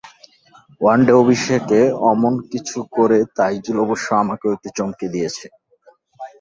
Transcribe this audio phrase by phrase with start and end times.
[0.81, 1.79] One day অভিষেকে
[2.11, 5.45] অমন কিছু করে তাইজুল অবশ্য আমাকেও একটু চমকে দিয়েছে।